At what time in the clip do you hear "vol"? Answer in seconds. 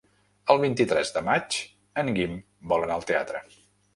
2.73-2.87